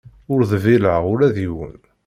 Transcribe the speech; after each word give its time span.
Ur 0.33 0.41
dbileɣ 0.51 1.01
ula 1.11 1.27
d 1.35 1.37
yiwen. 1.43 1.77